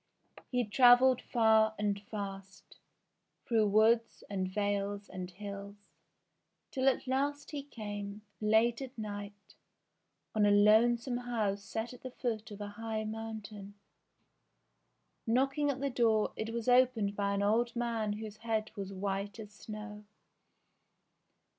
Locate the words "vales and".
4.49-5.29